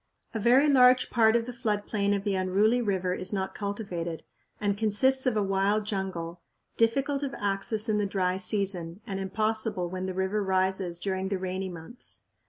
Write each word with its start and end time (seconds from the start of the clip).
A 0.33 0.39
very 0.39 0.67
large 0.67 1.11
part 1.11 1.35
of 1.35 1.45
the 1.45 1.53
flood 1.53 1.85
plain 1.85 2.11
of 2.15 2.23
the 2.23 2.33
unruly 2.33 2.81
river 2.81 3.13
is 3.13 3.31
not 3.31 3.53
cultivated, 3.53 4.23
and 4.59 4.75
consists 4.75 5.27
of 5.27 5.37
a 5.37 5.43
wild 5.43 5.85
jungle, 5.85 6.41
difficult 6.75 7.21
of 7.21 7.35
access 7.37 7.87
in 7.87 7.99
the 7.99 8.07
dry 8.07 8.37
season 8.37 9.01
and 9.05 9.19
impossible 9.19 9.91
when 9.91 10.07
the 10.07 10.15
river 10.15 10.41
rises 10.43 10.97
during 10.97 11.29
the 11.29 11.37
rainy 11.37 11.69
months. 11.69 12.23